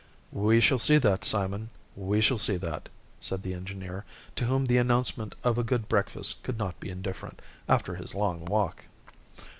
"We 0.31 0.59
shall 0.59 0.79
see 0.79 0.97
that, 0.97 1.23
Simon, 1.23 1.69
we 1.95 2.21
shall 2.21 2.39
see 2.39 2.57
that!" 2.57 2.89
said 3.19 3.43
the 3.43 3.53
engineer, 3.53 4.03
to 4.35 4.45
whom 4.45 4.65
the 4.65 4.79
announcement 4.79 5.35
of 5.43 5.59
a 5.59 5.63
good 5.63 5.87
breakfast 5.87 6.41
could 6.41 6.57
not 6.57 6.79
be 6.79 6.89
indifferent, 6.89 7.39
after 7.69 7.93
his 7.93 8.15
long 8.15 8.43
walk. 8.45 8.85